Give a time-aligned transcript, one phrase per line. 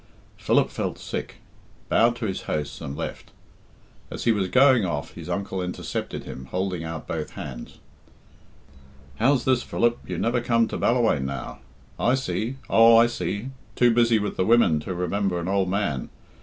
[0.35, 1.35] Philip felt sick,
[1.87, 3.29] bowed to his hosts, and left.
[4.09, 7.77] As he was going off, his uncle intercepted him, holding out both hands.
[9.17, 9.99] "How's this, Philip?
[10.07, 11.59] You never come to Ballawhaine now.
[11.99, 12.55] I see!
[12.67, 13.51] Oh, I see!
[13.75, 16.09] Too busy with the women to remember an old man.